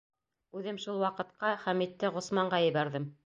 [0.59, 3.07] Үҙем шул ваҡытҡа Хәмитте Ғосманға ебәрҙем.